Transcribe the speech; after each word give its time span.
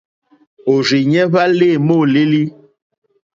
Òrzìɲɛ́ 0.71 1.25
hwá 1.31 1.43
lê 1.59 1.69
môlélí. 1.87 2.43